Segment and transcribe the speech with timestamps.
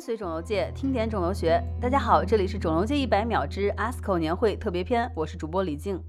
[0.00, 1.62] 跟随肿瘤界，听点肿瘤学。
[1.78, 6.02] 大家好，这里是肿瘤界一百秒之 ASCO 年会特别篇，我是主播李静。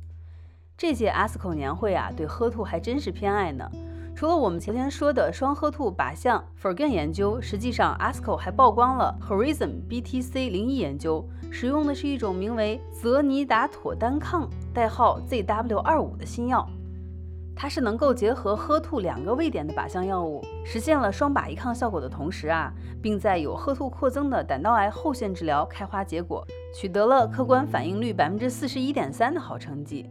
[0.77, 3.69] 这届 ASCO 年会啊，对 HER2 还真是偏爱呢。
[4.15, 15.77] 除了我们前天说的双 HER2 靶向 f o r g e n 研究，实际上 ASCO 还曝光了 Horizon BTC 零一研究，使用的是一种名为泽尼达妥单抗代号 ZW
[15.79, 16.65] 二五的新药。
[17.61, 26.43] 它是能够结合喝吐两个位点的靶向药物，实现了双靶一抗效果的同时啊，并在有喝吐扩增的胆道癌后线治疗开花结果，
[26.73, 30.09] 取得了客观反应率百分之四十一点三的好成绩。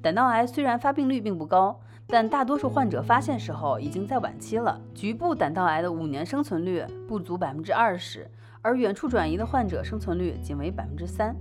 [0.00, 8.30] 胆道癌虽然发病率并不高，但大多数患者发现时候已经在晚期了，局部胆道癌的五年生存率不足百分之二十，
[8.62, 11.34] 而远处转移的患者生存率仅为百分之三。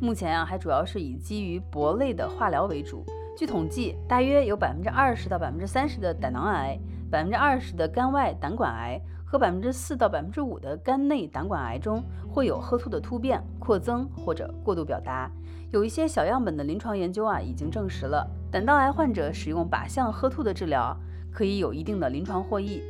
[0.00, 3.04] 目前啊，还主要是以基于铂类的化疗为主。
[3.36, 6.78] 据统计，大约有百分之二十到百分之三十的胆囊癌、
[7.10, 15.30] 百分之二十的肝外胆管癌和百分之四到百分之五的肝内胆管癌中会有 HER2 的突变、扩增或者过度表达。
[15.70, 20.96] 有一些小样本的临床研究啊，已经证实了胆道癌患者使用靶向 HER2 的治疗
[21.30, 22.82] 可以有一定的临床获益。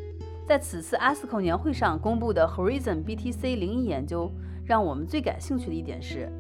[0.47, 4.31] 在此次 ASCO 年会上公布的 Horizon BTC 零一研究，
[4.64, 6.31] 让我们最感兴趣的一点是。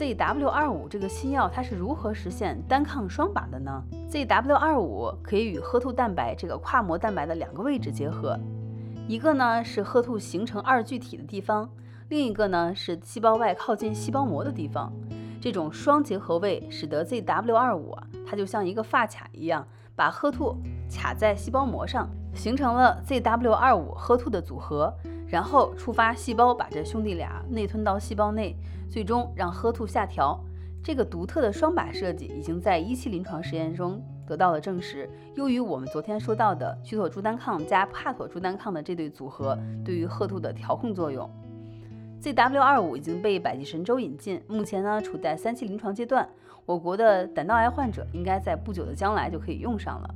[0.00, 8.34] ZW 二五这个新药它是如何实现单抗双靶的呢？ZW 二五可以与褐兔蛋白这个跨膜蛋白的两个位置结合，
[9.06, 11.68] 一个呢是褐兔形成二聚体的地方，
[12.08, 14.90] 另一个呢是细胞外靠近细胞膜的地方。
[15.38, 17.94] 这种双结合位使得 ZW 二五，
[18.26, 20.56] 它就像一个发卡一样，把褐兔
[20.90, 24.92] 卡在细胞膜上，形成了 ZW 二五 HER2 的组合。
[25.28, 28.56] 然后触发细胞把这兄弟俩内吞到细胞内，
[28.90, 30.36] 最终让 HER2 下调。
[30.82, 41.30] 这个独特的双靶设计已经在一期临床实验中得到了证实，优于我们昨天说到的曲妥珠单抗加帕妥珠单抗的这对组合对于 HER2 的调控作用。
[42.20, 46.28] ZW 二五已经被百济神州引进，目前呢处在三期临床阶段，
[46.66, 50.14] 我国的胆道癌患者应该在不久的将来就可以用上了。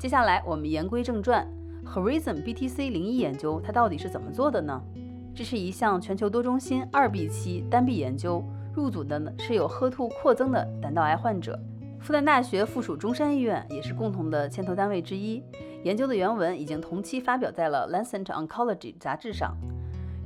[0.00, 1.46] 接下来我们言归正传。
[1.84, 4.80] Horizon BTC 零一研究，它到底是怎么做的呢？
[5.34, 8.42] 这是一项全球多中心二 B 期单臂研究，
[8.74, 11.60] 入组的呢是有 HER2 扩增的胆道癌患者。
[12.00, 15.42] 复旦大学附属中山医院也是共同的牵头单位之一。
[15.84, 19.54] 研究的原文已经同期发表在了《Lancet Oncology》杂志上。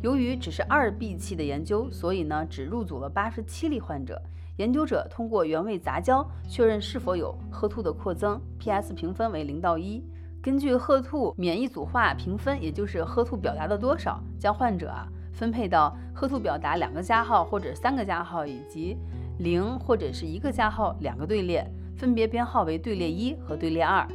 [0.05, 4.23] 由于只是二 B 期的研究，所以呢只入组了八十七例患者。
[4.57, 10.05] 研究者通过原位杂交确认是否有褐兔的扩增，PS 评分为零到一。
[10.41, 18.97] 根据褐兔免疫组化评分，也就是褐兔表达的多少，将患者啊分配到褐兔表达两个加号或者三个加号，以及
[19.39, 24.07] 零或者是一个加号两个队列，分别编号为队列一和队列二。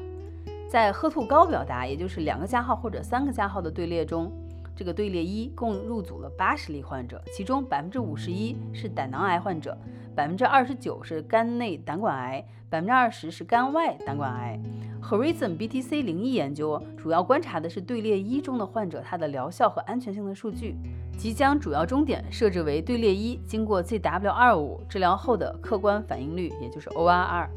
[0.69, 4.31] 在褐兔高表达，也就是两个加号或者三个加号的队列中，
[4.79, 9.77] 这个队列一共入组了八十例患者，其中百分之五十一是胆囊癌患者，
[10.15, 14.57] 百分之二十九是肝内胆管癌，百分之二十是肝外胆管癌。
[15.03, 20.77] Horizon BTC 零一研究主要观察的是队列一中的患者，它的疗效和安全性的数据，
[21.17, 27.49] 即将主要终点设置为队列一经过 ZW 二五治疗后的客观反应率，也就是 ORR。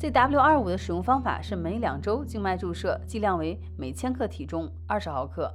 [0.00, 5.48] ZW 二五的使用方法是每两周静脉注射，剂量为每千克体重二十毫克。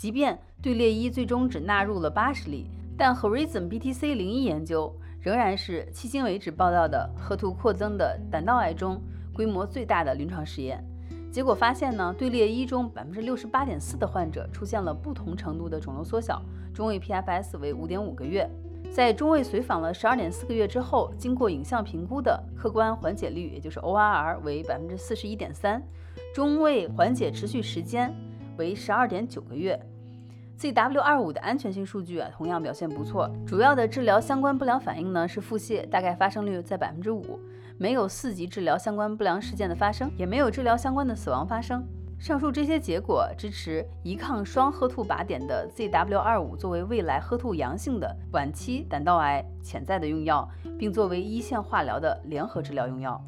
[0.00, 4.90] 即便队列一最终只纳入了八十例，但 Horizon BTC 零一研究
[5.20, 8.98] 仍然是迄今为止报道的 HER2 扩增的胆道癌中。
[9.34, 10.82] 规模最大的临床实验
[11.30, 16.40] 结果发现呢，队列一中百分之六十八点四的患者出现了不同程度的肿瘤缩小，
[16.72, 18.48] 中位 PFS 为五点五个月。
[18.90, 25.82] 在中位随访了十二点四个月之后，经过影像评估的客观缓解率，也就是 ORR 为百分之四十一点三，
[26.34, 28.14] 中位缓解持续时间
[28.56, 29.78] 为十二点九个月。
[30.60, 33.30] ZW 二五的安全性数据啊，同样表现不错。
[33.46, 37.40] 主要的治疗相关不良反应呢是腹泻，大概发生率在百分之五，
[37.78, 41.82] 没有四级治疗相关不良事件的发生，也没有治疗相关的死亡发生。
[42.18, 50.46] 上述这些结果支持一抗双赫兔靶点的 ZW 二五作为未来赫兔阳性的晚期胆道癌潜在的用药，
[50.78, 53.18] 并作为一线化疗的联合治疗用药。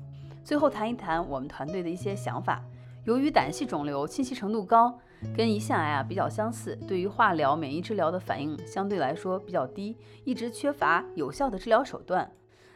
[0.45, 2.63] 最后谈一谈我们团队的一些想法。
[3.05, 4.97] 由于胆系肿瘤侵袭程度高，
[5.37, 12.31] 跟胰腺癌啊比较相似，对于化疗、免疫治疗的反应相对来说比较低，一直缺乏有效的治疗手段。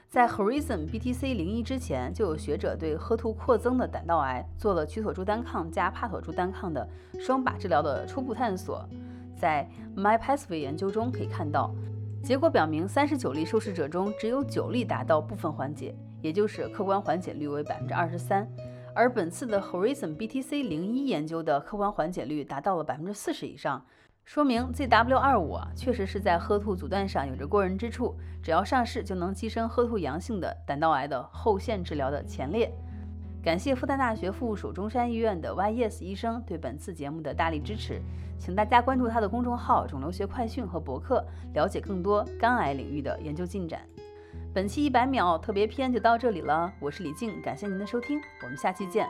[0.08, 6.88] 在 Horizon BTC 零一之前，就有学者对 HER2 扩增的胆道癌做了曲妥珠单抗加帕妥珠单抗的
[7.18, 8.88] 双靶治疗的初步探索。
[9.36, 11.74] 在 MyPathway 研究中可以看到，
[12.22, 18.48] 结果表明，三十九例受试者中只有九例达到部分缓解，也就是客观缓解率为百分之二十三。
[18.96, 23.84] 而本次的 Horizon BTC 零一研究的客观缓解率达到了百分之四十以上，
[24.24, 32.72] 说明 ZW25 啊，确实是在喝兔阻断上有着过人之处，只要上市就能跻身喝兔阳性的胆道癌的后线治疗的前列。
[33.44, 38.00] 感谢复旦大学附属中山医院的 YES 医生对本次节目的大力支持，
[38.38, 41.22] 请大家关注他的公众号“肿瘤学快讯”和博客，
[41.52, 43.82] 了解更多肝癌领域的研究进展。
[44.56, 49.06] 本期一百秒特别篇就到这里了，我是李静，感谢您的收听，我们下期见。